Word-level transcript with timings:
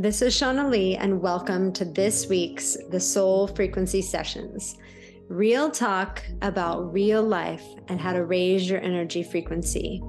This 0.00 0.22
is 0.22 0.34
Shauna 0.34 0.70
Lee, 0.70 0.96
and 0.96 1.20
welcome 1.20 1.74
to 1.74 1.84
this 1.84 2.26
week's 2.26 2.74
The 2.88 2.98
Soul 2.98 3.48
Frequency 3.48 4.00
Sessions. 4.00 4.78
Real 5.28 5.70
talk 5.70 6.24
about 6.40 6.90
real 6.90 7.22
life 7.22 7.62
and 7.86 8.00
how 8.00 8.14
to 8.14 8.24
raise 8.24 8.66
your 8.66 8.80
energy 8.80 9.22
frequency. 9.22 10.00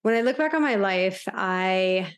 When 0.00 0.14
I 0.14 0.22
look 0.22 0.38
back 0.38 0.54
on 0.54 0.62
my 0.62 0.76
life, 0.76 1.24
I 1.30 2.14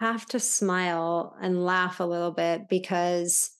have 0.00 0.26
to 0.30 0.40
smile 0.40 1.36
and 1.40 1.64
laugh 1.64 2.00
a 2.00 2.04
little 2.04 2.32
bit 2.32 2.62
because 2.68 3.52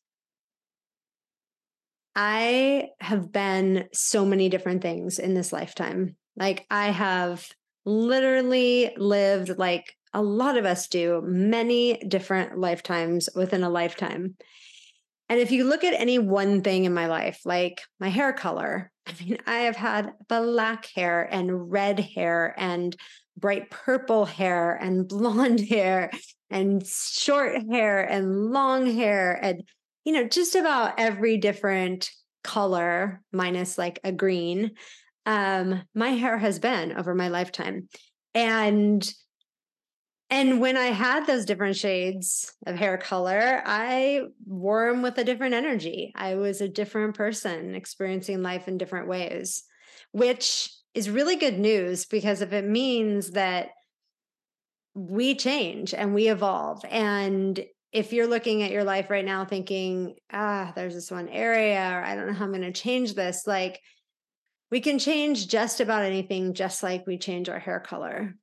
I 2.17 2.89
have 2.99 3.31
been 3.31 3.85
so 3.93 4.27
many 4.27 4.49
different 4.49 4.83
things 4.83 5.21
in 5.21 5.35
this 5.35 5.53
lifetime. 5.53 6.17
Like 6.37 6.67
I 6.71 6.91
have 6.91 7.49
literally 7.85 8.95
lived 8.97 9.59
like 9.59 9.95
a 10.15 10.23
lot 10.23 10.57
of 10.57 10.65
us 10.65 10.89
do 10.89 11.23
many 11.25 11.99
different 12.07 12.59
lifetimes 12.59 13.29
within 13.35 13.63
a 13.63 13.71
lifetime. 13.71 14.37
And 15.29 15.41
if 15.41 15.51
you 15.51 15.65
look 15.65 15.85
at 15.85 15.99
any 15.99 16.19
one 16.19 16.61
thing 16.61 16.85
in 16.85 16.93
my 16.93 17.07
life, 17.07 17.41
like 17.45 17.81
my 17.99 18.09
hair 18.09 18.33
color, 18.33 18.91
I 19.07 19.13
mean, 19.25 19.39
I 19.47 19.61
have 19.61 19.77
had 19.77 20.13
black 20.29 20.87
hair 20.95 21.27
and 21.31 21.73
red 21.73 21.99
hair 21.99 22.55
and 22.59 22.95
bright 23.37 23.71
purple 23.71 24.27
hair 24.27 24.75
and 24.75 25.09
blonde 25.09 25.61
hair 25.61 26.11
and 26.51 26.87
short 26.87 27.63
hair 27.71 28.03
and 28.03 28.53
long 28.53 28.87
hair 28.87 29.39
and, 29.43 29.63
you 30.05 30.13
know, 30.13 30.29
just 30.29 30.55
about 30.55 30.95
every 30.99 31.39
different 31.39 32.11
color 32.45 33.23
minus 33.33 33.79
like 33.79 34.01
a 34.05 34.13
green 34.13 34.73
um, 35.27 35.83
my 35.95 36.11
hair 36.11 36.39
has 36.39 36.59
been 36.59 36.93
over 36.93 37.15
my 37.15 37.29
lifetime. 37.29 37.89
And 38.35 39.13
and 40.31 40.63
when 40.63 40.79
I 40.79 40.87
had 40.87 41.27
those 41.27 41.45
different 41.45 41.77
shades 41.77 42.51
of 42.67 42.75
hair 42.75 42.97
color, 42.97 43.63
I 43.67 44.23
wore 44.47 44.91
them 44.91 45.03
with 45.03 45.19
a 45.19 45.25
different 45.25 45.53
energy. 45.53 46.11
I 46.17 46.37
was 46.37 46.63
a 46.63 46.71
different 46.71 47.15
person 47.15 47.75
experiencing 47.75 48.43
life 48.43 48.67
in 48.67 48.79
different 48.79 49.09
ways, 49.09 49.63
which 50.13 50.71
is 50.95 51.11
really 51.11 51.37
good 51.37 51.59
news 51.59 52.07
because 52.07 52.41
if 52.41 52.55
it 52.55 52.65
means 52.65 53.33
that 53.33 53.69
we 54.95 55.35
change 55.35 55.95
and 55.95 56.15
we 56.15 56.29
evolve. 56.29 56.83
And 56.91 57.63
if 57.93 58.13
you're 58.13 58.27
looking 58.27 58.63
at 58.63 58.71
your 58.71 58.85
life 58.85 59.11
right 59.11 59.25
now 59.25 59.45
thinking, 59.45 60.15
ah, 60.33 60.73
there's 60.75 60.95
this 60.95 61.11
one 61.11 61.29
area, 61.29 61.79
or 61.79 62.03
I 62.03 62.15
don't 62.15 62.27
know 62.27 62.33
how 62.33 62.45
I'm 62.45 62.53
going 62.53 62.63
to 62.63 62.73
change 62.73 63.15
this, 63.15 63.47
like, 63.47 63.81
we 64.73 64.81
can 64.81 64.99
change 64.99 65.49
just 65.49 65.81
about 65.81 66.03
anything, 66.03 66.55
just 66.55 66.83
like 66.83 67.07
we 67.07 67.19
change 67.19 67.51
our 67.51 67.59
hair 67.59 67.79
color. 67.79 68.35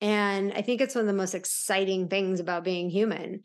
And 0.00 0.52
I 0.52 0.62
think 0.62 0.80
it's 0.80 0.94
one 0.94 1.02
of 1.02 1.08
the 1.08 1.12
most 1.12 1.34
exciting 1.34 2.06
things 2.06 2.38
about 2.38 2.62
being 2.62 2.88
human. 2.88 3.40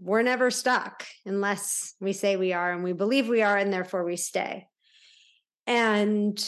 We're 0.00 0.22
never 0.22 0.50
stuck 0.50 1.04
unless 1.26 1.92
we 2.00 2.14
say 2.14 2.36
we 2.36 2.54
are 2.54 2.72
and 2.72 2.82
we 2.82 2.94
believe 2.94 3.28
we 3.28 3.42
are, 3.42 3.58
and 3.58 3.70
therefore 3.70 4.04
we 4.04 4.16
stay. 4.16 4.66
And 5.66 6.42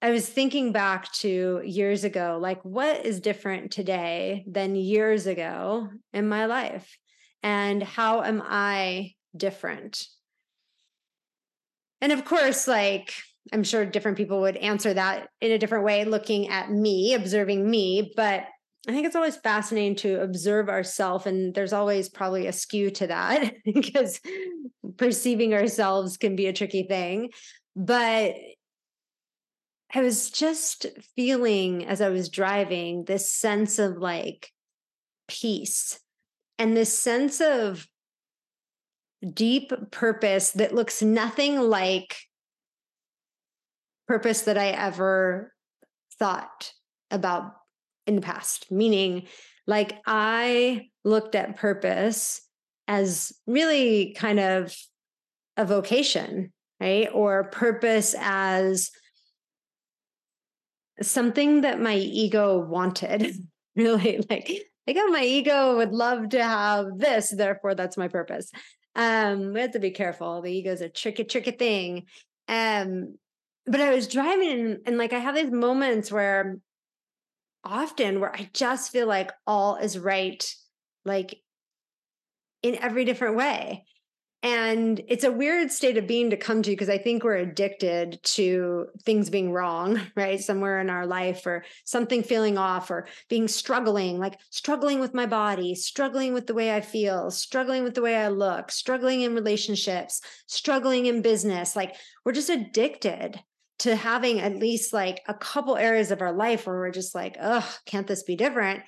I 0.00 0.12
was 0.12 0.28
thinking 0.28 0.70
back 0.70 1.10
to 1.14 1.60
years 1.64 2.04
ago, 2.04 2.38
like 2.40 2.64
what 2.64 3.04
is 3.04 3.20
different 3.20 3.72
today 3.72 4.44
than 4.46 4.76
years 4.76 5.26
ago 5.26 5.88
in 6.12 6.28
my 6.28 6.46
life? 6.46 6.96
And 7.42 7.82
how 7.82 8.22
am 8.22 8.40
I 8.46 9.14
different? 9.36 10.06
And 12.00 12.12
of 12.12 12.24
course, 12.24 12.68
like 12.68 13.12
I'm 13.52 13.64
sure 13.64 13.84
different 13.84 14.16
people 14.16 14.40
would 14.42 14.56
answer 14.56 14.94
that 14.94 15.28
in 15.40 15.50
a 15.50 15.58
different 15.58 15.84
way, 15.84 16.04
looking 16.04 16.48
at 16.48 16.70
me, 16.70 17.14
observing 17.14 17.68
me. 17.68 18.12
But 18.14 18.44
I 18.88 18.92
think 18.92 19.06
it's 19.06 19.16
always 19.16 19.36
fascinating 19.36 19.96
to 19.96 20.20
observe 20.20 20.68
ourselves. 20.68 21.26
And 21.26 21.54
there's 21.54 21.72
always 21.72 22.08
probably 22.08 22.46
a 22.46 22.52
skew 22.52 22.90
to 22.90 23.06
that 23.08 23.54
because 23.64 24.20
perceiving 24.96 25.54
ourselves 25.54 26.16
can 26.16 26.36
be 26.36 26.46
a 26.46 26.52
tricky 26.52 26.84
thing. 26.84 27.30
But 27.74 28.34
I 29.94 30.00
was 30.00 30.30
just 30.30 30.86
feeling 31.16 31.86
as 31.86 32.00
I 32.00 32.08
was 32.08 32.28
driving 32.28 33.04
this 33.04 33.30
sense 33.30 33.78
of 33.78 33.98
like 33.98 34.50
peace 35.28 36.00
and 36.58 36.76
this 36.76 36.98
sense 36.98 37.40
of 37.40 37.86
deep 39.34 39.72
purpose 39.90 40.52
that 40.52 40.74
looks 40.74 41.02
nothing 41.02 41.60
like 41.60 42.16
purpose 44.06 44.42
that 44.42 44.58
I 44.58 44.68
ever 44.68 45.52
thought 46.18 46.72
about 47.10 47.52
in 48.06 48.16
the 48.16 48.22
past. 48.22 48.70
Meaning, 48.70 49.26
like, 49.66 49.98
I 50.06 50.88
looked 51.04 51.34
at 51.34 51.56
purpose 51.56 52.40
as 52.88 53.32
really 53.46 54.14
kind 54.18 54.40
of 54.40 54.74
a 55.56 55.64
vocation, 55.64 56.52
right? 56.80 57.08
Or 57.12 57.44
purpose 57.44 58.14
as 58.18 58.90
something 61.00 61.62
that 61.62 61.80
my 61.80 61.96
ego 61.96 62.58
wanted. 62.58 63.34
really, 63.76 64.24
like, 64.28 64.50
like, 64.86 64.96
oh, 64.98 65.08
my 65.08 65.22
ego 65.22 65.76
would 65.76 65.92
love 65.92 66.30
to 66.30 66.42
have 66.42 66.98
this, 66.98 67.30
therefore, 67.30 67.74
that's 67.74 67.96
my 67.96 68.08
purpose. 68.08 68.50
Um, 68.94 69.52
we 69.52 69.60
have 69.60 69.72
to 69.72 69.78
be 69.78 69.92
careful. 69.92 70.42
The 70.42 70.52
ego 70.52 70.72
is 70.72 70.80
a 70.80 70.88
tricky, 70.88 71.24
tricky 71.24 71.52
thing. 71.52 72.06
Um, 72.48 73.16
but 73.66 73.80
I 73.80 73.94
was 73.94 74.08
driving 74.08 74.50
and, 74.50 74.78
and 74.86 74.98
like 74.98 75.12
I 75.12 75.18
have 75.18 75.34
these 75.34 75.50
moments 75.50 76.10
where 76.10 76.58
often 77.64 78.20
where 78.20 78.34
I 78.34 78.50
just 78.52 78.90
feel 78.90 79.06
like 79.06 79.30
all 79.46 79.76
is 79.76 79.98
right, 79.98 80.44
like 81.04 81.40
in 82.62 82.76
every 82.76 83.04
different 83.04 83.36
way. 83.36 83.84
And 84.44 85.00
it's 85.06 85.22
a 85.22 85.30
weird 85.30 85.70
state 85.70 85.96
of 85.96 86.08
being 86.08 86.30
to 86.30 86.36
come 86.36 86.62
to 86.62 86.70
because 86.70 86.88
I 86.88 86.98
think 86.98 87.22
we're 87.22 87.36
addicted 87.36 88.18
to 88.24 88.86
things 89.04 89.30
being 89.30 89.52
wrong, 89.52 90.00
right? 90.16 90.40
Somewhere 90.40 90.80
in 90.80 90.90
our 90.90 91.06
life 91.06 91.46
or 91.46 91.64
something 91.84 92.24
feeling 92.24 92.58
off 92.58 92.90
or 92.90 93.06
being 93.28 93.46
struggling, 93.46 94.18
like 94.18 94.40
struggling 94.50 94.98
with 94.98 95.14
my 95.14 95.26
body, 95.26 95.76
struggling 95.76 96.34
with 96.34 96.48
the 96.48 96.54
way 96.54 96.74
I 96.74 96.80
feel, 96.80 97.30
struggling 97.30 97.84
with 97.84 97.94
the 97.94 98.02
way 98.02 98.16
I 98.16 98.28
look, 98.28 98.72
struggling 98.72 99.20
in 99.20 99.36
relationships, 99.36 100.20
struggling 100.48 101.06
in 101.06 101.22
business. 101.22 101.76
Like 101.76 101.94
we're 102.24 102.32
just 102.32 102.50
addicted 102.50 103.40
to 103.82 103.96
having 103.96 104.38
at 104.38 104.56
least 104.56 104.92
like 104.92 105.22
a 105.26 105.34
couple 105.34 105.76
areas 105.76 106.12
of 106.12 106.22
our 106.22 106.32
life 106.32 106.66
where 106.66 106.76
we're 106.76 106.92
just 106.92 107.16
like, 107.16 107.36
oh, 107.40 107.68
can't 107.84 108.06
this 108.06 108.22
be 108.22 108.36
different? 108.36 108.82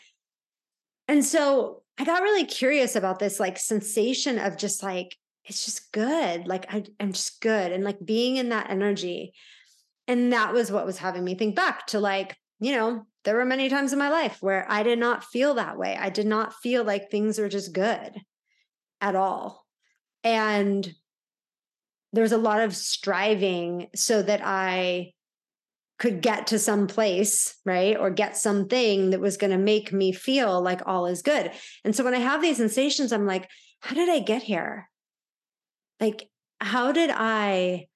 And 1.09 1.25
so 1.25 1.82
I 1.99 2.05
got 2.05 2.22
really 2.22 2.44
curious 2.44 2.94
about 2.94 3.19
this 3.19 3.41
like 3.41 3.59
sensation 3.59 4.38
of 4.38 4.56
just 4.56 4.84
like, 4.84 5.16
it's 5.47 5.65
just 5.65 5.91
good. 5.91 6.47
Like 6.47 6.72
I, 6.72 6.84
I'm 7.00 7.12
just 7.12 7.41
good. 7.41 7.72
And 7.72 7.82
like 7.82 7.99
being 8.05 8.37
in 8.37 8.50
that 8.50 8.71
energy. 8.71 9.32
And 10.06 10.32
that 10.32 10.53
was 10.53 10.71
what 10.71 10.87
was 10.87 10.99
having 10.99 11.25
me 11.25 11.34
think 11.34 11.56
back 11.56 11.88
to 11.88 11.99
like, 11.99 12.37
you 12.61 12.72
know, 12.72 13.05
there 13.25 13.34
were 13.34 13.44
many 13.44 13.69
times 13.69 13.93
in 13.93 13.99
my 13.99 14.11
life 14.11 14.38
where 14.41 14.65
I 14.69 14.84
did 14.84 15.00
not 15.00 15.25
feel 15.25 15.55
that 15.55 15.76
way. 15.76 15.97
I 15.99 16.11
did 16.11 16.26
not 16.26 16.55
feel 16.55 16.84
like 16.84 17.11
things 17.11 17.38
were 17.38 17.49
just 17.49 17.72
good 17.72 18.12
at 19.00 19.16
all. 19.16 19.66
And 20.22 20.88
there 22.14 22.22
was 22.22 22.32
a 22.32 22.38
lot 22.38 22.60
of 22.60 22.75
striving 22.75 23.88
so 23.94 24.22
that 24.22 24.41
I 24.44 25.12
could 25.98 26.22
get 26.22 26.48
to 26.48 26.58
some 26.58 26.86
place, 26.86 27.56
right? 27.64 27.97
Or 27.97 28.10
get 28.10 28.36
something 28.36 29.10
that 29.10 29.20
was 29.20 29.36
going 29.36 29.52
to 29.52 29.58
make 29.58 29.92
me 29.92 30.12
feel 30.12 30.60
like 30.60 30.80
all 30.86 31.06
is 31.06 31.22
good. 31.22 31.50
And 31.84 31.94
so 31.94 32.04
when 32.04 32.14
I 32.14 32.19
have 32.19 32.41
these 32.41 32.56
sensations, 32.56 33.12
I'm 33.12 33.26
like, 33.26 33.48
how 33.80 33.94
did 33.94 34.08
I 34.08 34.20
get 34.20 34.42
here? 34.42 34.88
Like, 36.00 36.28
how 36.61 36.93
did 36.93 37.11
I 37.12 37.87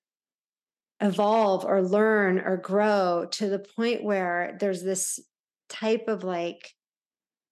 evolve 1.00 1.64
or 1.64 1.82
learn 1.82 2.40
or 2.40 2.56
grow 2.56 3.26
to 3.32 3.48
the 3.48 3.58
point 3.58 4.02
where 4.02 4.56
there's 4.60 4.82
this 4.82 5.20
type 5.68 6.08
of 6.08 6.24
like 6.24 6.72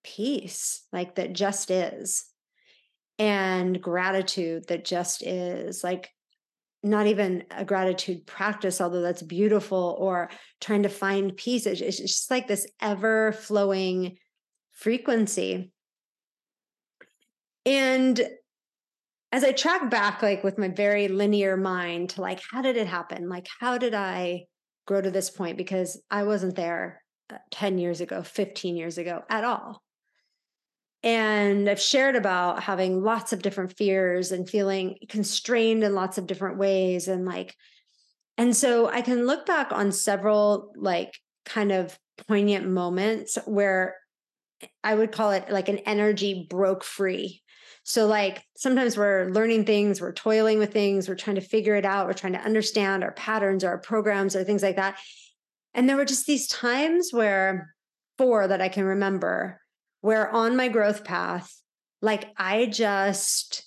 peace, 0.05 0.85
like 0.93 1.15
that 1.17 1.33
just 1.33 1.71
is, 1.71 2.25
and 3.19 3.81
gratitude 3.81 4.67
that 4.69 4.85
just 4.85 5.23
is? 5.25 5.83
Like, 5.83 6.11
not 6.87 7.07
even 7.07 7.45
a 7.51 7.65
gratitude 7.65 8.27
practice, 8.27 8.81
although 8.81 9.03
that's 9.03 9.23
beautiful, 9.23 9.97
or 9.99 10.31
trying 10.61 10.85
to 10.85 10.89
find 10.89 11.37
peace. 11.37 11.67
It's 11.67 11.99
just 11.99 12.31
like 12.31 12.49
this 12.49 12.67
ever 12.81 13.33
flowing 13.33 14.17
frequency. 14.73 15.73
And 17.65 18.21
as 19.33 19.43
I 19.43 19.53
track 19.53 19.91
back, 19.91 20.23
like 20.23 20.45
with 20.45 20.59
my 20.59 20.69
very 20.69 21.09
linear 21.09 21.57
mind 21.57 22.11
to 22.11 22.21
like, 22.21 22.41
how 22.51 22.63
did 22.63 22.77
it 22.77 22.87
happen? 22.87 23.29
Like, 23.29 23.49
how 23.61 23.77
did 23.77 23.93
I 23.93 24.45
grow 24.87 25.01
to 25.01 25.11
this 25.11 25.31
point? 25.31 25.59
Because 25.59 26.01
I 26.11 26.23
wasn't 26.23 26.55
there 26.55 27.03
uh, 27.31 27.39
10 27.51 27.79
years 27.79 28.01
ago, 28.01 28.23
15 28.23 28.77
years 28.77 28.99
ago 28.99 29.23
at 29.29 29.45
all. 29.45 29.83
And 31.07 31.71
I've 31.71 31.81
shared 31.81 32.17
about 32.17 32.65
having 32.65 33.01
lots 33.01 33.33
of 33.33 33.41
different 33.41 33.77
fears 33.77 34.33
and 34.33 34.51
feeling 34.51 34.97
constrained 35.09 35.85
in 35.85 35.95
lots 35.95 36.19
of 36.19 36.27
different 36.27 36.59
ways. 36.59 37.07
And 37.07 37.25
like, 37.25 37.55
and 38.37 38.57
so 38.57 38.89
I 38.89 39.03
can 39.03 39.25
look 39.25 39.47
back 39.47 39.71
on 39.71 39.93
several 39.93 40.73
like 40.77 41.15
kind 41.45 41.71
of 41.71 41.97
poignant 42.27 42.67
moments 42.67 43.39
where 43.47 43.95
I 44.83 44.97
would 44.97 45.13
call 45.13 45.31
it 45.31 45.49
like 45.49 45.69
an 45.69 45.79
energy 45.79 46.49
broke 46.51 46.83
free. 46.83 47.41
So, 47.85 48.09
like 48.09 48.43
sometimes 48.57 48.97
we're 48.97 49.27
learning 49.27 49.65
things, 49.65 50.01
we're 50.01 50.13
toiling 50.13 50.59
with 50.59 50.73
things, 50.73 51.09
we're 51.09 51.15
trying 51.15 51.37
to 51.37 51.41
figure 51.41 51.77
it 51.77 51.85
out, 51.85 52.09
we're 52.09 52.15
trying 52.15 52.33
to 52.33 52.41
understand 52.41 53.05
our 53.05 53.13
patterns 53.13 53.63
our 53.63 53.79
programs 53.79 54.35
or 54.35 54.43
things 54.43 54.65
like 54.65 54.75
that. 54.75 54.99
And 55.73 55.89
there 55.89 55.97
were 55.97 56.05
just 56.05 56.27
these 56.27 56.49
times 56.49 57.11
where, 57.13 57.77
four 58.19 58.49
that 58.49 58.61
I 58.61 58.69
can 58.69 58.83
remember, 58.83 59.61
where 60.07 60.31
on 60.31 60.55
my 60.55 60.69
growth 60.69 61.03
path, 61.03 61.53
like 62.01 62.33
I 62.37 62.67
just 62.67 63.65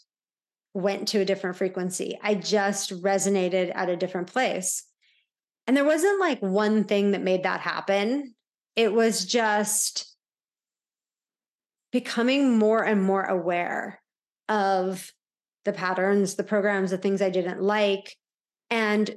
went 0.73 1.09
to 1.09 1.19
a 1.19 1.25
different 1.25 1.57
frequency. 1.57 2.17
I 2.23 2.35
just 2.35 2.93
resonated 3.03 3.73
at 3.75 3.89
a 3.89 3.97
different 3.97 4.27
place. 4.27 4.85
And 5.67 5.75
there 5.75 5.83
wasn't 5.83 6.21
like 6.21 6.39
one 6.39 6.85
thing 6.85 7.11
that 7.11 7.21
made 7.21 7.43
that 7.43 7.59
happen. 7.59 8.35
It 8.77 8.93
was 8.93 9.25
just 9.25 10.15
becoming 11.91 12.57
more 12.57 12.85
and 12.85 13.03
more 13.03 13.23
aware 13.23 14.01
of 14.47 15.11
the 15.65 15.73
patterns, 15.73 16.35
the 16.35 16.45
programs, 16.45 16.91
the 16.91 16.97
things 16.97 17.21
I 17.21 17.31
didn't 17.31 17.61
like, 17.61 18.15
and 18.69 19.13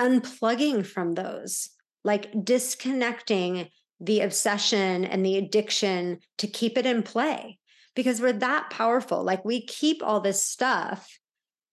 unplugging 0.00 0.86
from 0.86 1.12
those, 1.12 1.68
like 2.04 2.42
disconnecting 2.42 3.68
the 4.00 4.20
obsession 4.20 5.04
and 5.04 5.24
the 5.24 5.36
addiction 5.36 6.18
to 6.38 6.46
keep 6.46 6.76
it 6.76 6.86
in 6.86 7.02
play 7.02 7.58
because 7.94 8.20
we're 8.20 8.32
that 8.32 8.70
powerful. 8.70 9.24
Like 9.24 9.44
we 9.44 9.64
keep 9.64 10.02
all 10.02 10.20
this 10.20 10.44
stuff 10.44 11.18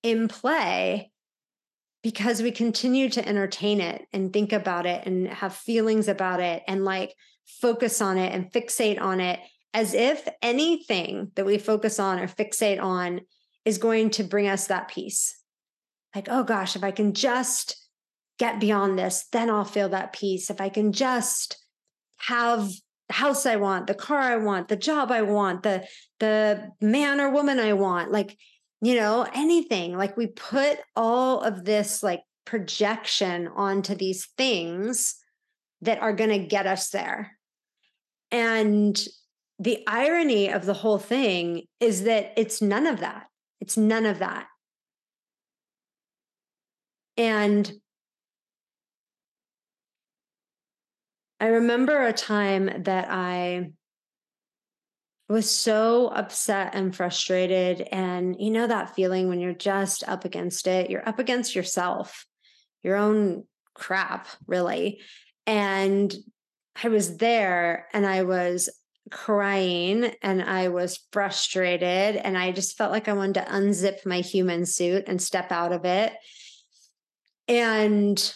in 0.02 0.28
play 0.28 1.12
because 2.02 2.42
we 2.42 2.52
continue 2.52 3.10
to 3.10 3.28
entertain 3.28 3.80
it 3.82 4.06
and 4.12 4.32
think 4.32 4.52
about 4.54 4.86
it 4.86 5.06
and 5.06 5.28
have 5.28 5.54
feelings 5.54 6.08
about 6.08 6.40
it 6.40 6.64
and 6.68 6.84
like 6.84 7.14
focus 7.46 8.02
on 8.02 8.18
it 8.18 8.34
and 8.34 8.52
fixate 8.52 9.02
on 9.02 9.20
it 9.20 9.40
as 9.74 9.94
if 9.94 10.28
anything 10.42 11.32
that 11.36 11.46
we 11.46 11.58
focus 11.58 12.00
on 12.00 12.20
or 12.20 12.28
fixate 12.28 12.82
on 12.82 13.22
is 13.66 13.78
going 13.78 14.10
to 14.12 14.24
bring 14.24 14.48
us 14.48 14.68
that 14.68 14.90
peace. 14.90 15.40
Like, 16.14 16.28
oh 16.30 16.44
gosh, 16.44 16.76
if 16.76 16.84
I 16.84 16.92
can 16.92 17.14
just 17.14 17.88
get 18.38 18.60
beyond 18.60 19.00
this, 19.00 19.26
then 19.32 19.50
I'll 19.50 19.66
feel 19.66 19.90
that 19.90 20.14
peace. 20.14 20.50
If 20.50 20.62
I 20.62 20.70
can 20.70 20.92
just 20.92 21.63
have 22.28 22.70
the 23.08 23.14
house 23.14 23.46
I 23.46 23.58
want, 23.58 23.88
the 23.88 23.94
car 23.94 24.20
I 24.20 24.38
want, 24.38 24.68
the 24.68 24.76
job 24.76 25.12
I 25.12 25.22
want, 25.22 25.64
the 25.64 25.86
the 26.20 26.72
man 26.82 27.20
or 27.20 27.30
woman 27.30 27.60
I 27.60 27.74
want, 27.74 28.12
like, 28.12 28.38
you 28.82 28.96
know, 28.96 29.28
anything. 29.34 29.98
Like 29.98 30.16
we 30.16 30.28
put 30.28 30.80
all 30.96 31.42
of 31.42 31.66
this 31.66 32.04
like 32.04 32.22
projection 32.46 33.48
onto 33.48 33.96
these 33.96 34.28
things 34.38 35.16
that 35.82 36.02
are 36.02 36.14
going 36.14 36.30
to 36.30 36.40
get 36.40 36.66
us 36.66 36.90
there. 36.90 37.38
And 38.32 39.02
the 39.60 39.84
irony 39.88 40.50
of 40.50 40.66
the 40.66 40.74
whole 40.74 40.98
thing 40.98 41.64
is 41.80 42.04
that 42.04 42.34
it's 42.38 42.62
none 42.62 42.88
of 42.88 43.02
that. 43.02 43.28
It's 43.62 43.78
none 43.78 44.06
of 44.06 44.20
that. 44.20 44.48
And 47.18 47.72
I 51.44 51.48
remember 51.48 52.02
a 52.02 52.14
time 52.14 52.84
that 52.84 53.08
I 53.10 53.74
was 55.28 55.52
so 55.52 56.08
upset 56.08 56.74
and 56.74 56.96
frustrated. 56.96 57.82
And 57.82 58.38
you 58.40 58.50
know 58.50 58.66
that 58.66 58.96
feeling 58.96 59.28
when 59.28 59.42
you're 59.42 59.52
just 59.52 60.08
up 60.08 60.24
against 60.24 60.68
it, 60.68 60.90
you're 60.90 61.06
up 61.06 61.20
against 61.20 61.54
yourself, 61.54 62.26
your 62.82 62.96
own 62.96 63.44
crap, 63.74 64.28
really. 64.48 65.02
And 65.46 66.16
I 66.82 66.88
was 66.88 67.18
there 67.18 67.90
and 67.92 68.06
I 68.06 68.24
was 68.24 68.70
crying 69.12 70.14
and 70.22 70.42
I 70.42 70.70
was 70.70 71.06
frustrated 71.12 72.16
and 72.16 72.38
I 72.38 72.54
just 72.54 72.78
felt 72.78 72.94
like 72.94 73.10
I 73.10 73.14
wanted 73.14 73.44
to 73.44 73.52
unzip 73.52 74.06
my 74.06 74.22
human 74.22 74.66
suit 74.66 75.04
and 75.08 75.22
step 75.22 75.52
out 75.52 75.74
of 75.74 75.84
it. 75.84 76.14
And 77.50 78.34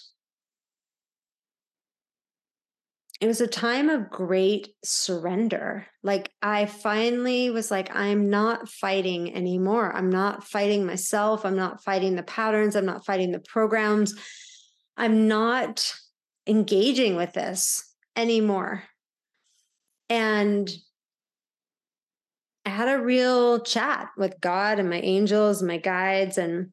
it 3.20 3.26
was 3.26 3.42
a 3.42 3.48
time 3.48 3.90
of 3.90 4.12
great 4.12 4.70
surrender. 4.84 5.88
Like 6.04 6.32
I 6.42 6.68
finally 6.68 7.50
was 7.50 7.72
like, 7.72 7.96
I'm 7.96 8.30
not 8.30 8.70
fighting 8.70 9.36
anymore. 9.36 9.92
I'm 9.96 10.12
not 10.12 10.44
fighting 10.44 10.86
myself. 10.86 11.44
I'm 11.44 11.56
not 11.56 11.84
fighting 11.84 12.16
the 12.16 12.24
patterns. 12.24 12.76
I'm 12.76 12.86
not 12.86 13.06
fighting 13.06 13.32
the 13.32 13.40
programs. 13.40 14.14
I'm 14.96 15.28
not 15.28 15.94
engaging 16.46 17.16
with 17.16 17.34
this 17.34 17.92
anymore. 18.16 18.84
And 20.10 20.70
I 22.66 22.70
had 22.70 22.90
a 22.90 23.02
real 23.02 23.62
chat 23.62 24.10
with 24.16 24.40
God 24.40 24.78
and 24.78 24.90
my 24.90 25.00
angels 25.00 25.62
and 25.62 25.68
my 25.68 25.78
guides 25.78 26.38
and 26.38 26.72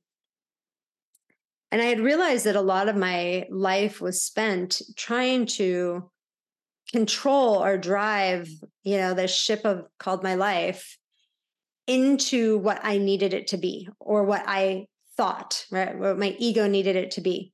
and 1.71 1.83
I 1.83 1.87
had 1.87 1.99
realized 1.99 2.47
that 2.47 2.55
a 2.55 2.61
lot 2.61 2.89
of 2.89 2.95
my 2.95 3.47
life 3.51 4.01
was 4.01 4.23
spent 4.23 4.81
trying 4.97 5.47
to 5.47 6.09
control 6.95 7.61
or 7.61 7.77
drive, 7.77 8.49
you 8.85 8.97
know, 8.97 9.15
the 9.15 9.27
ship 9.27 9.63
of 9.65 9.85
called 9.99 10.23
my 10.23 10.37
life 10.37 10.97
into 11.89 12.57
what 12.59 12.79
I 12.85 12.99
needed 12.99 13.35
it 13.35 13.49
to 13.49 13.57
be 13.57 13.89
or 13.99 14.23
what 14.23 14.45
I 14.47 14.87
thought, 15.17 15.67
right? 15.73 15.99
What 15.99 16.21
my 16.21 16.37
ego 16.39 16.69
needed 16.69 16.95
it 16.95 17.11
to 17.13 17.21
be. 17.21 17.53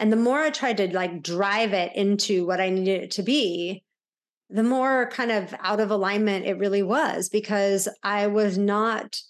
And 0.00 0.12
the 0.12 0.16
more 0.16 0.40
I 0.40 0.50
tried 0.50 0.78
to 0.78 0.92
like 0.92 1.22
drive 1.22 1.72
it 1.72 1.94
into 1.94 2.44
what 2.46 2.60
I 2.60 2.70
needed 2.70 3.04
it 3.04 3.10
to 3.12 3.22
be, 3.22 3.84
the 4.50 4.64
more 4.64 5.08
kind 5.08 5.30
of 5.30 5.54
out 5.60 5.78
of 5.78 5.92
alignment 5.92 6.44
it 6.44 6.58
really 6.58 6.82
was 6.82 7.28
because 7.28 7.86
I 8.02 8.26
was 8.26 8.58
not 8.58 9.20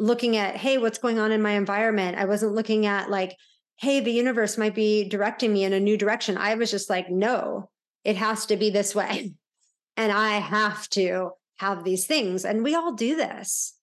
looking 0.00 0.36
at, 0.36 0.56
hey, 0.56 0.78
what's 0.78 0.98
going 0.98 1.20
on 1.20 1.30
in 1.30 1.40
my 1.40 1.52
environment? 1.52 2.18
I 2.18 2.24
wasn't 2.24 2.56
looking 2.56 2.86
at 2.86 3.08
like, 3.08 3.36
hey, 3.76 4.00
the 4.00 4.10
universe 4.10 4.58
might 4.58 4.74
be 4.74 5.08
directing 5.08 5.52
me 5.52 5.62
in 5.62 5.72
a 5.72 5.78
new 5.78 5.96
direction. 5.96 6.36
I 6.36 6.56
was 6.56 6.68
just 6.68 6.90
like, 6.90 7.08
no, 7.08 7.68
it 8.04 8.16
has 8.16 8.46
to 8.46 8.56
be 8.56 8.70
this 8.70 8.94
way. 8.94 9.32
And 9.94 10.10
I 10.10 10.38
have 10.38 10.88
to 10.90 11.32
have 11.56 11.84
these 11.84 12.06
things. 12.06 12.46
And 12.46 12.64
we 12.64 12.74
all 12.74 12.94
do 12.94 13.14
this. 13.14 13.74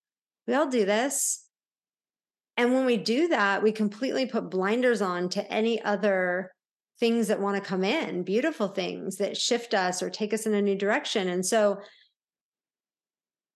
We 0.48 0.56
all 0.56 0.68
do 0.68 0.84
this. 0.84 1.46
And 2.58 2.74
when 2.74 2.86
we 2.86 2.98
do 2.98 3.28
that, 3.28 3.62
we 3.62 3.72
completely 3.72 4.26
put 4.26 4.50
blinders 4.50 5.04
on 5.04 5.30
to 5.30 5.54
any 5.54 5.82
other 5.82 6.52
things 7.00 7.28
that 7.28 7.40
want 7.40 7.56
to 7.56 7.68
come 7.70 7.84
in, 7.84 8.24
beautiful 8.24 8.68
things 8.68 9.18
that 9.18 9.38
shift 9.38 9.74
us 9.74 10.04
or 10.04 10.10
take 10.10 10.34
us 10.34 10.46
in 10.46 10.54
a 10.54 10.62
new 10.62 10.76
direction. 10.76 11.30
And 11.30 11.46
so, 11.46 11.80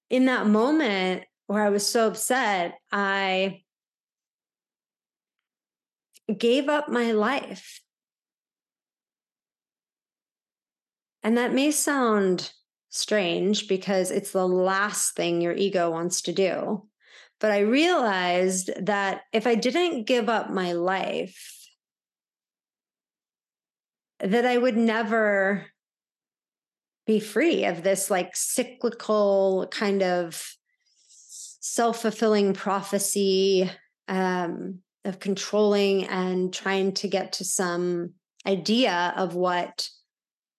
in 0.09 0.25
that 0.25 0.47
moment 0.47 1.23
where 1.47 1.63
I 1.63 1.69
was 1.69 1.85
so 1.85 2.07
upset, 2.07 2.75
I 2.91 3.63
gave 6.37 6.69
up 6.69 6.87
my 6.87 7.11
life. 7.11 7.82
And 11.23 11.37
that 11.37 11.53
may 11.53 11.71
sound 11.71 12.51
strange 12.89 13.67
because 13.67 14.11
it's 14.11 14.31
the 14.31 14.47
last 14.47 15.15
thing 15.15 15.41
your 15.41 15.53
ego 15.53 15.89
wants 15.89 16.21
to 16.23 16.33
do. 16.33 16.85
But 17.39 17.51
I 17.51 17.59
realized 17.59 18.69
that 18.85 19.21
if 19.33 19.47
I 19.47 19.55
didn't 19.55 20.05
give 20.05 20.29
up 20.29 20.49
my 20.49 20.73
life, 20.73 21.49
that 24.19 24.45
I 24.45 24.57
would 24.57 24.77
never 24.77 25.65
be 27.05 27.19
free 27.19 27.65
of 27.65 27.83
this 27.83 28.09
like 28.09 28.35
cyclical 28.35 29.67
kind 29.71 30.01
of 30.01 30.55
self-fulfilling 31.09 32.53
prophecy 32.53 33.69
um, 34.07 34.79
of 35.03 35.19
controlling 35.19 36.05
and 36.05 36.53
trying 36.53 36.93
to 36.93 37.07
get 37.07 37.33
to 37.33 37.43
some 37.43 38.13
idea 38.45 39.13
of 39.17 39.35
what 39.35 39.89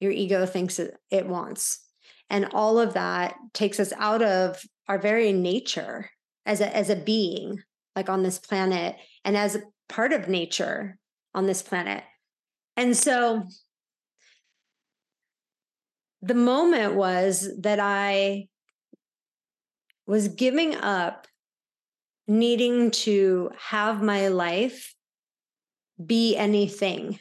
your 0.05 0.13
ego 0.13 0.47
thinks 0.47 0.79
it, 0.79 1.27
wants 1.27 1.81
and 2.31 2.47
all 2.53 2.79
of 2.79 2.95
that 2.95 3.35
takes 3.53 3.81
us 3.81 3.93
out 3.99 4.23
of 4.23 4.63
our 4.89 4.99
very 4.99 5.33
nature 5.33 6.11
as 6.47 6.61
a 6.61 6.77
as 6.77 6.91
a 6.91 6.97
being 6.97 7.63
like 7.97 8.09
on 8.09 8.23
this 8.23 8.39
planet 8.39 8.97
and 9.25 9.37
as 9.37 9.59
part 9.89 10.13
of 10.13 10.29
nature 10.29 10.99
on 11.35 11.47
this 11.47 11.63
planet 11.63 12.05
and 12.77 12.97
so 12.97 13.45
the 16.25 16.35
moment 16.35 16.95
was 16.95 17.51
that 17.61 17.79
I 17.79 18.49
was 20.07 20.29
giving 20.29 20.75
up 20.75 21.27
needing 22.27 22.91
to 22.91 23.51
have 23.59 24.03
my 24.03 24.29
life 24.29 24.95
be 26.05 26.35
anything. 26.35 27.19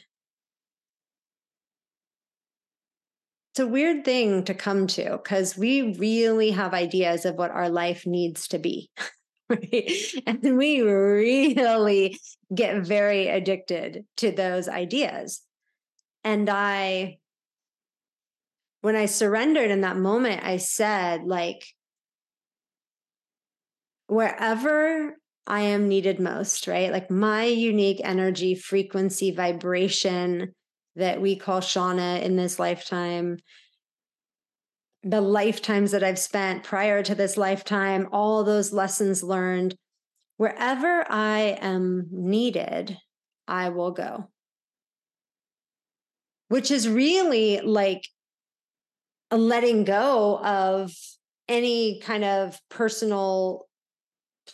It's 3.54 3.60
a 3.60 3.68
weird 3.68 4.04
thing 4.04 4.42
to 4.46 4.54
come 4.54 4.88
to 4.88 5.10
because 5.12 5.56
we 5.56 5.94
really 5.96 6.50
have 6.50 6.74
ideas 6.74 7.24
of 7.24 7.36
what 7.36 7.52
our 7.52 7.68
life 7.68 8.04
needs 8.04 8.48
to 8.48 8.58
be. 8.58 8.90
Right? 9.50 9.92
And 10.26 10.56
we 10.56 10.80
really 10.80 12.18
get 12.52 12.82
very 12.82 13.28
addicted 13.28 14.06
to 14.16 14.32
those 14.32 14.70
ideas. 14.70 15.42
And 16.24 16.48
I 16.48 17.18
when 18.80 18.96
I 18.96 19.04
surrendered 19.04 19.70
in 19.70 19.82
that 19.82 19.98
moment, 19.98 20.42
I 20.44 20.56
said, 20.56 21.24
like, 21.24 21.62
wherever 24.06 25.14
I 25.46 25.60
am 25.60 25.88
needed 25.88 26.20
most, 26.20 26.66
right? 26.66 26.90
Like 26.90 27.10
my 27.10 27.44
unique 27.44 28.00
energy, 28.02 28.54
frequency, 28.54 29.30
vibration 29.30 30.54
that 30.96 31.20
we 31.20 31.36
call 31.36 31.60
Shauna 31.60 32.22
in 32.22 32.36
this 32.36 32.58
lifetime, 32.58 33.38
the 35.02 35.20
lifetimes 35.20 35.90
that 35.90 36.02
I've 36.02 36.18
spent 36.18 36.64
prior 36.64 37.02
to 37.02 37.14
this 37.14 37.36
lifetime, 37.36 38.08
all 38.12 38.42
those 38.44 38.72
lessons 38.72 39.22
learned, 39.22 39.74
wherever 40.36 41.04
I 41.10 41.58
am 41.60 42.06
needed, 42.10 42.96
I 43.46 43.68
will 43.68 43.90
go. 43.90 44.28
Which 46.48 46.70
is 46.70 46.88
really 46.88 47.60
like 47.60 48.08
a 49.30 49.36
letting 49.36 49.84
go 49.84 50.38
of 50.38 50.92
any 51.48 52.00
kind 52.00 52.24
of 52.24 52.58
personal 52.70 53.66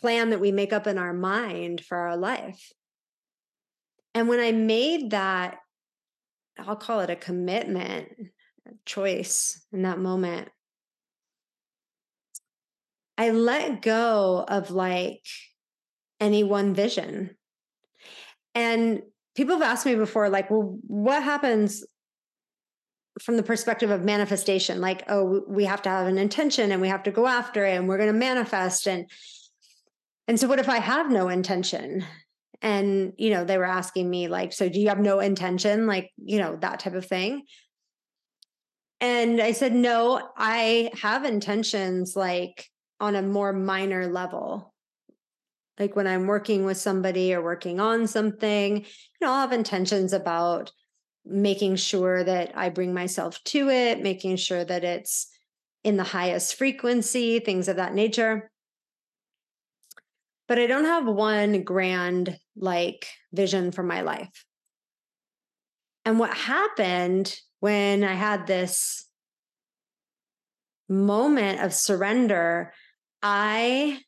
plan 0.00 0.30
that 0.30 0.40
we 0.40 0.52
make 0.52 0.72
up 0.72 0.86
in 0.86 0.98
our 0.98 1.12
mind 1.12 1.84
for 1.84 1.96
our 1.96 2.16
life. 2.16 2.72
And 4.14 4.28
when 4.28 4.40
I 4.40 4.52
made 4.52 5.10
that, 5.10 5.58
I'll 6.66 6.76
call 6.76 7.00
it 7.00 7.10
a 7.10 7.16
commitment, 7.16 8.08
a 8.66 8.72
choice 8.84 9.64
in 9.72 9.82
that 9.82 9.98
moment, 9.98 10.48
I 13.20 13.30
let 13.30 13.82
go 13.82 14.42
of 14.48 14.70
like 14.70 15.26
any 16.20 16.42
one 16.42 16.74
vision. 16.74 17.36
And 18.54 19.02
people 19.36 19.56
have 19.56 19.62
asked 19.62 19.84
me 19.84 19.94
before, 19.94 20.30
like, 20.30 20.50
well, 20.50 20.78
what 20.86 21.22
happens 21.22 21.84
from 23.20 23.36
the 23.36 23.42
perspective 23.42 23.90
of 23.90 24.02
manifestation? 24.04 24.80
Like, 24.80 25.04
oh, 25.08 25.42
we 25.46 25.66
have 25.66 25.82
to 25.82 25.90
have 25.90 26.06
an 26.06 26.16
intention 26.16 26.72
and 26.72 26.80
we 26.80 26.88
have 26.88 27.02
to 27.02 27.10
go 27.10 27.26
after 27.26 27.64
it 27.66 27.76
and 27.76 27.86
we're 27.86 27.98
going 27.98 28.12
to 28.12 28.18
manifest. 28.18 28.88
And 28.88 29.10
and 30.26 30.40
so, 30.40 30.48
what 30.48 30.58
if 30.58 30.70
I 30.70 30.78
have 30.78 31.10
no 31.10 31.28
intention? 31.28 32.04
And, 32.62 33.14
you 33.16 33.30
know, 33.30 33.44
they 33.44 33.56
were 33.58 33.64
asking 33.64 34.08
me, 34.08 34.28
like, 34.28 34.52
so 34.52 34.68
do 34.68 34.80
you 34.80 34.88
have 34.88 35.00
no 35.00 35.20
intention? 35.20 35.86
Like, 35.86 36.10
you 36.16 36.38
know, 36.38 36.56
that 36.60 36.80
type 36.80 36.94
of 36.94 37.06
thing. 37.06 37.44
And 39.00 39.40
I 39.40 39.52
said, 39.52 39.72
no, 39.72 40.28
I 40.36 40.90
have 41.00 41.24
intentions 41.24 42.14
like 42.16 42.66
on 43.00 43.16
a 43.16 43.22
more 43.22 43.52
minor 43.52 44.06
level. 44.08 44.74
Like 45.78 45.96
when 45.96 46.06
I'm 46.06 46.26
working 46.26 46.66
with 46.66 46.76
somebody 46.76 47.32
or 47.32 47.42
working 47.42 47.80
on 47.80 48.06
something, 48.06 48.80
you 48.80 48.84
know, 49.22 49.28
I'll 49.32 49.40
have 49.40 49.52
intentions 49.52 50.12
about 50.12 50.70
making 51.24 51.76
sure 51.76 52.22
that 52.22 52.52
I 52.54 52.68
bring 52.68 52.92
myself 52.92 53.42
to 53.44 53.70
it, 53.70 54.02
making 54.02 54.36
sure 54.36 54.64
that 54.64 54.84
it's 54.84 55.28
in 55.82 55.96
the 55.96 56.04
highest 56.04 56.56
frequency, 56.56 57.38
things 57.38 57.68
of 57.68 57.76
that 57.76 57.94
nature 57.94 58.50
but 60.50 60.58
I 60.58 60.66
don't 60.66 60.86
have 60.86 61.06
one 61.06 61.62
grand 61.62 62.36
like 62.56 63.06
vision 63.32 63.70
for 63.70 63.84
my 63.84 64.00
life. 64.00 64.44
And 66.04 66.18
what 66.18 66.34
happened 66.36 67.32
when 67.60 68.02
I 68.02 68.14
had 68.14 68.48
this 68.48 69.06
moment 70.88 71.60
of 71.60 71.72
surrender, 71.72 72.72
I 73.22 74.00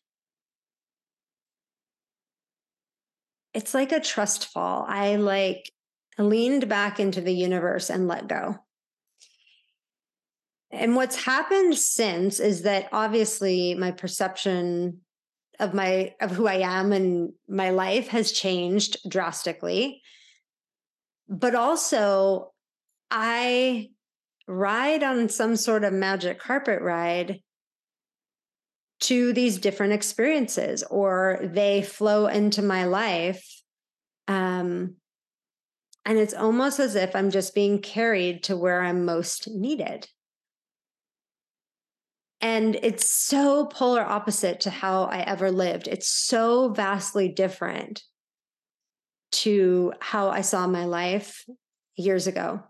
it's 3.55 3.73
like 3.73 3.93
a 3.93 4.01
trust 4.01 4.47
fall. 4.47 4.85
I 4.89 5.15
like 5.15 5.71
leaned 6.19 6.69
back 6.69 6.99
into 6.99 7.21
the 7.21 7.33
universe 7.33 7.89
and 7.89 8.09
let 8.09 8.27
go. 8.27 8.57
And 10.73 10.97
what's 10.97 11.25
happened 11.25 11.79
since 11.79 12.41
is 12.41 12.63
that 12.63 12.89
obviously 12.91 13.77
my 13.77 13.93
perception 13.93 15.03
of 15.59 15.75
my 15.75 16.15
of 16.21 16.31
who 16.31 16.47
I 16.47 16.57
am 16.57 16.93
and 16.93 17.33
my 17.49 17.71
life 17.71 18.09
has 18.09 18.33
changed 18.33 18.97
drastically. 19.09 20.03
But 21.29 21.55
also 21.55 22.53
I 23.11 23.91
ride 24.49 25.03
on 25.03 25.29
some 25.29 25.57
sort 25.57 25.85
of 25.85 25.93
magic 25.93 26.41
carpet 26.41 26.83
ride 26.83 27.41
to 29.01 29.33
these 29.33 29.59
different 29.59 29.93
experiences 29.93 30.83
or 30.85 31.41
they 31.43 31.83
flow 31.83 32.27
into 32.27 32.63
my 32.63 32.85
life 32.85 33.45
um 34.29 34.95
and 36.05 36.19
it's 36.19 36.35
almost 36.35 36.81
as 36.81 36.95
if 36.95 37.15
I'm 37.15 37.31
just 37.31 37.55
being 37.55 37.81
carried 37.81 38.45
to 38.45 38.57
where 38.57 38.83
I'm 38.83 39.05
most 39.05 39.49
needed. 39.49 40.09
And 42.43 42.75
it's 42.83 43.09
so 43.09 43.67
polar 43.67 44.03
opposite 44.03 44.61
to 44.61 44.71
how 44.71 45.05
I 45.05 45.21
ever 45.21 45.53
lived. 45.53 45.87
It's 45.87 46.09
so 46.09 46.71
vastly 46.71 47.29
different 47.29 48.03
to 49.33 49.93
how 50.01 50.29
I 50.29 50.41
saw 50.41 50.67
my 50.67 50.85
life 50.85 51.47
years 51.97 52.27
ago. 52.27 52.65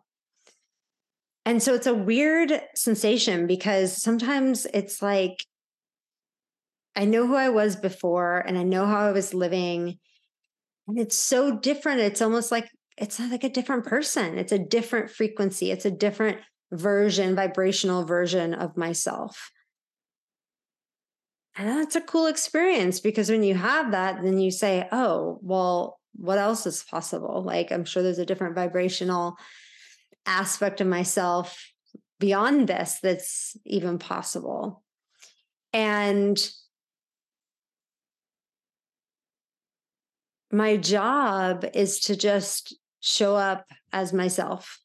And 1.45 1.62
so 1.62 1.75
it's 1.75 1.87
a 1.87 1.95
weird 1.95 2.52
sensation 2.76 3.47
because 3.47 4.00
sometimes 4.00 4.67
it's 4.73 5.02
like 5.02 5.45
I 6.95 7.07
know 7.07 7.26
who 7.26 7.35
I 7.35 7.49
was 7.49 7.75
before 7.75 8.41
and 8.41 8.59
I 8.59 8.62
know 8.64 8.85
how 8.87 9.00
I 9.00 9.12
was 9.12 9.33
living. 9.33 9.99
And 10.87 10.99
it's 10.99 11.17
so 11.17 11.59
different. 11.59 12.00
It's 12.00 12.21
almost 12.21 12.52
like 12.52 12.69
it's 12.99 13.19
not 13.19 13.31
like 13.31 13.45
a 13.45 13.49
different 13.49 13.87
person. 13.87 14.38
It's 14.38 14.52
a 14.52 14.59
different 14.59 15.11
frequency. 15.11 15.71
It's 15.71 15.87
a 15.87 15.91
different 15.91 16.38
version, 16.71 17.35
vibrational 17.35 18.05
version 18.05 18.52
of 18.52 18.76
myself. 18.76 19.50
And 21.56 21.68
that's 21.68 21.97
a 21.97 22.00
cool 22.00 22.26
experience 22.26 23.00
because 23.00 23.30
when 23.30 23.42
you 23.42 23.54
have 23.54 23.90
that, 23.90 24.23
then 24.23 24.38
you 24.38 24.50
say, 24.50 24.88
oh, 24.90 25.38
well, 25.42 26.00
what 26.14 26.38
else 26.38 26.66
is 26.66 26.82
possible? 26.82 27.42
Like, 27.42 27.71
I'm 27.71 27.85
sure 27.85 28.02
there's 28.02 28.18
a 28.18 28.26
different 28.26 28.54
vibrational 28.54 29.37
aspect 30.25 30.80
of 30.80 30.87
myself 30.87 31.73
beyond 32.18 32.68
this 32.68 32.99
that's 33.02 33.56
even 33.66 33.99
possible. 33.99 34.82
And 35.73 36.38
my 40.50 40.76
job 40.76 41.64
is 41.75 42.00
to 42.00 42.16
just 42.16 42.76
show 43.00 43.35
up 43.37 43.66
as 43.92 44.12
myself 44.12 44.78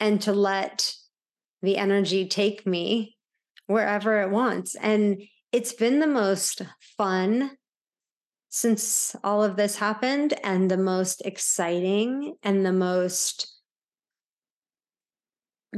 and 0.00 0.20
to 0.22 0.32
let 0.32 0.92
the 1.62 1.76
energy 1.76 2.26
take 2.26 2.66
me 2.66 3.16
wherever 3.66 4.22
it 4.22 4.30
wants. 4.30 4.74
And 4.76 5.20
it's 5.54 5.72
been 5.72 6.00
the 6.00 6.06
most 6.08 6.62
fun 6.98 7.48
since 8.48 9.14
all 9.22 9.44
of 9.44 9.54
this 9.54 9.76
happened 9.76 10.34
and 10.42 10.68
the 10.68 10.76
most 10.76 11.22
exciting 11.24 12.34
and 12.42 12.66
the 12.66 12.72
most 12.72 13.60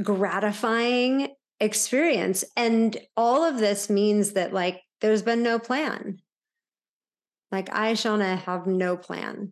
gratifying 0.01 1.27
experience. 1.59 2.43
And 2.55 2.97
all 3.15 3.43
of 3.43 3.59
this 3.59 3.87
means 3.87 4.33
that, 4.33 4.51
like, 4.51 4.81
there's 5.01 5.21
been 5.21 5.43
no 5.43 5.59
plan. 5.59 6.17
Like, 7.51 7.69
I, 7.71 7.93
Shauna, 7.93 8.39
have 8.39 8.65
no 8.65 8.97
plan. 8.97 9.51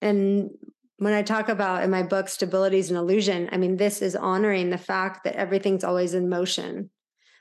And 0.00 0.52
when 0.96 1.12
I 1.12 1.20
talk 1.20 1.50
about 1.50 1.82
in 1.82 1.90
my 1.90 2.02
book, 2.02 2.30
Stability 2.30 2.78
is 2.78 2.90
an 2.90 2.96
Illusion, 2.96 3.50
I 3.52 3.58
mean, 3.58 3.76
this 3.76 4.00
is 4.00 4.16
honoring 4.16 4.70
the 4.70 4.78
fact 4.78 5.24
that 5.24 5.36
everything's 5.36 5.84
always 5.84 6.14
in 6.14 6.30
motion. 6.30 6.88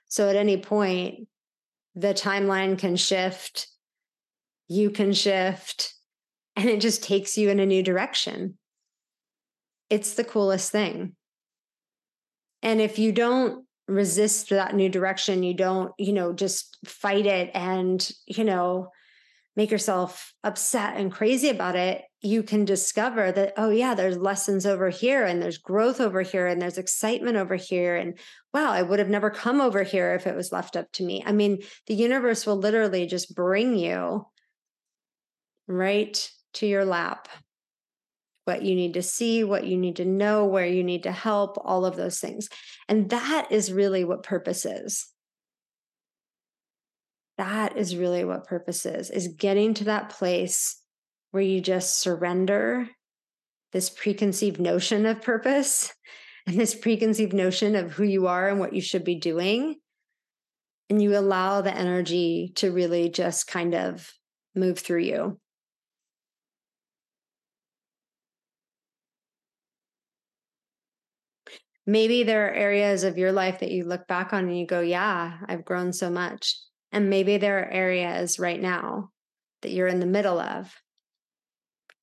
So 0.08 0.30
at 0.30 0.36
any 0.36 0.58
point, 0.58 1.28
the 1.96 2.14
timeline 2.14 2.78
can 2.78 2.96
shift, 2.96 3.68
you 4.68 4.90
can 4.90 5.14
shift, 5.14 5.94
and 6.56 6.70
it 6.70 6.82
just 6.82 7.04
takes 7.04 7.38
you 7.38 7.50
in 7.50 7.60
a 7.60 7.66
new 7.66 7.84
direction. 7.84 8.58
It's 9.90 10.14
the 10.14 10.24
coolest 10.24 10.72
thing. 10.72 11.16
And 12.62 12.82
if 12.82 12.98
you 12.98 13.12
don't 13.12 13.66
resist 13.88 14.50
that 14.50 14.76
new 14.76 14.90
direction, 14.90 15.44
you 15.44 15.54
don't, 15.54 15.92
you 16.00 16.14
know, 16.14 16.34
just 16.34 16.78
fight 16.86 17.26
it 17.26 17.52
and, 17.54 18.10
you 18.26 18.44
know, 18.44 18.90
make 19.56 19.72
yourself 19.72 20.34
upset 20.44 20.98
and 20.98 21.12
crazy 21.12 21.50
about 21.50 21.76
it, 21.76 22.04
you 22.22 22.44
can 22.44 22.66
discover 22.66 23.32
that, 23.32 23.54
oh, 23.58 23.70
yeah, 23.70 23.94
there's 23.94 24.18
lessons 24.18 24.66
over 24.66 24.90
here 24.90 25.24
and 25.24 25.42
there's 25.42 25.58
growth 25.58 26.02
over 26.02 26.22
here 26.22 26.48
and 26.48 26.62
there's 26.62 26.78
excitement 26.78 27.38
over 27.38 27.56
here. 27.56 27.96
And 27.96 28.18
wow, 28.54 28.72
I 28.72 28.82
would 28.82 29.00
have 29.00 29.10
never 29.10 29.30
come 29.30 29.62
over 29.62 29.84
here 29.84 30.14
if 30.16 30.28
it 30.28 30.36
was 30.36 30.52
left 30.52 30.76
up 30.76 30.92
to 30.94 31.04
me. 31.04 31.24
I 31.26 31.32
mean, 31.32 31.64
the 31.88 31.96
universe 31.96 32.46
will 32.46 32.58
literally 32.58 33.06
just 33.06 33.34
bring 33.36 33.76
you 33.76 34.26
right 35.68 36.32
to 36.56 36.68
your 36.68 36.86
lap 36.86 37.28
what 38.46 38.62
you 38.62 38.76
need 38.76 38.94
to 38.94 39.02
see, 39.02 39.44
what 39.44 39.66
you 39.66 39.76
need 39.76 39.96
to 39.98 40.06
know, 40.06 40.46
where 40.46 40.68
you 40.68 40.84
need 40.84 41.04
to 41.04 41.12
help, 41.12 41.58
all 41.64 41.84
of 41.84 41.96
those 41.96 42.20
things. 42.20 42.48
And 42.88 43.10
that 43.10 43.52
is 43.52 43.74
really 43.74 44.04
what 44.04 44.24
purpose 44.24 44.66
is 44.66 45.08
that 47.38 47.78
is 47.78 47.96
really 47.96 48.24
what 48.24 48.46
purpose 48.46 48.86
is 48.86 49.10
is 49.10 49.28
getting 49.28 49.74
to 49.76 49.86
that 49.86 50.10
place 50.10 50.82
where 51.32 51.44
you 51.44 51.60
just 51.60 52.00
surrender 52.00 52.88
this 53.74 53.90
preconceived 53.90 54.60
notion 54.60 55.06
of 55.06 55.22
purpose 55.22 55.94
and 56.48 56.58
this 56.58 56.74
preconceived 56.74 57.34
notion 57.34 57.76
of 57.76 57.92
who 57.92 58.04
you 58.04 58.28
are 58.28 58.48
and 58.48 58.60
what 58.60 58.74
you 58.74 58.82
should 58.82 59.04
be 59.04 59.16
doing. 59.16 59.76
And 60.90 61.02
you 61.02 61.18
allow 61.18 61.62
the 61.62 61.76
energy 61.76 62.54
to 62.56 62.72
really 62.72 63.10
just 63.10 63.48
kind 63.48 63.74
of 63.74 64.14
move 64.56 64.80
through 64.80 65.02
you. 65.02 65.40
Maybe 71.88 72.24
there 72.24 72.48
are 72.48 72.54
areas 72.54 73.04
of 73.04 73.18
your 73.18 73.32
life 73.32 73.60
that 73.60 73.72
you 73.72 73.84
look 73.84 74.08
back 74.08 74.32
on 74.32 74.46
and 74.46 74.58
you 74.58 74.66
go, 74.66 74.80
Yeah, 74.80 75.40
I've 75.48 75.66
grown 75.66 75.92
so 75.92 76.10
much. 76.10 76.56
And 76.96 77.10
maybe 77.10 77.36
there 77.36 77.60
are 77.60 77.70
areas 77.70 78.40
right 78.40 78.62
now 78.62 79.10
that 79.62 79.72
you're 79.72 79.86
in 79.86 80.00
the 80.00 80.06
middle 80.06 80.40
of 80.40 80.74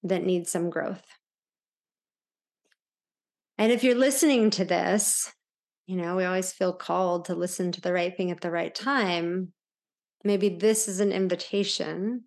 that 0.02 0.22
need 0.22 0.46
some 0.46 0.68
growth. 0.68 1.02
And 3.56 3.72
if 3.72 3.82
you're 3.82 3.94
listening 3.94 4.50
to 4.50 4.66
this, 4.66 5.32
you 5.86 5.96
know, 5.96 6.16
we 6.16 6.24
always 6.24 6.52
feel 6.52 6.74
called 6.74 7.24
to 7.24 7.34
listen 7.34 7.72
to 7.72 7.80
the 7.80 7.94
right 7.94 8.14
thing 8.14 8.30
at 8.30 8.42
the 8.42 8.50
right 8.50 8.74
time. 8.74 9.54
Maybe 10.24 10.50
this 10.50 10.88
is 10.88 11.00
an 11.00 11.10
invitation 11.10 12.24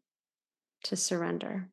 to 0.86 0.96
surrender. 0.96 1.70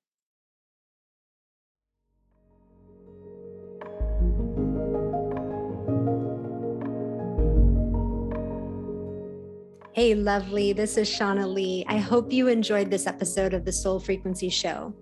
Hey, 9.94 10.14
lovely. 10.14 10.72
This 10.72 10.96
is 10.96 11.06
Shauna 11.06 11.46
Lee. 11.46 11.84
I 11.86 11.98
hope 11.98 12.32
you 12.32 12.48
enjoyed 12.48 12.90
this 12.90 13.06
episode 13.06 13.52
of 13.52 13.66
the 13.66 13.72
Soul 13.72 14.00
Frequency 14.00 14.48
Show. 14.48 14.94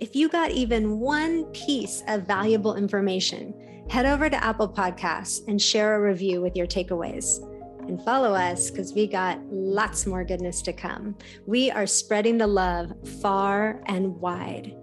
If 0.00 0.16
you 0.16 0.28
got 0.28 0.50
even 0.50 0.98
one 0.98 1.44
piece 1.52 2.02
of 2.08 2.26
valuable 2.26 2.74
information, 2.74 3.86
head 3.88 4.04
over 4.04 4.28
to 4.28 4.44
Apple 4.44 4.68
Podcasts 4.68 5.46
and 5.46 5.62
share 5.62 5.94
a 5.94 6.02
review 6.02 6.42
with 6.42 6.56
your 6.56 6.66
takeaways. 6.66 7.38
And 7.86 8.02
follow 8.02 8.34
us 8.34 8.68
because 8.68 8.92
we 8.92 9.06
got 9.06 9.38
lots 9.48 10.06
more 10.06 10.24
goodness 10.24 10.60
to 10.62 10.72
come. 10.72 11.14
We 11.46 11.70
are 11.70 11.86
spreading 11.86 12.36
the 12.36 12.48
love 12.48 12.92
far 13.20 13.80
and 13.86 14.16
wide. 14.16 14.74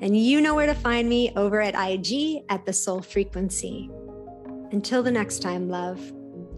And 0.00 0.16
you 0.16 0.40
know 0.40 0.54
where 0.54 0.66
to 0.66 0.74
find 0.74 1.08
me 1.08 1.32
over 1.34 1.60
at 1.60 1.74
IG 1.74 2.44
at 2.48 2.64
the 2.64 2.72
Soul 2.72 3.02
Frequency. 3.02 3.90
Until 4.70 5.02
the 5.02 5.10
next 5.10 5.42
time, 5.42 5.68
love, 5.68 6.00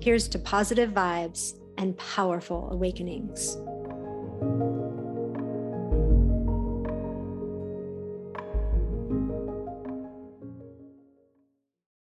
here's 0.03 0.29
to 0.29 0.39
positive 0.39 0.91
vibes 0.91 1.55
and 1.79 1.97
powerful 1.99 2.69
awakenings. 2.71 3.57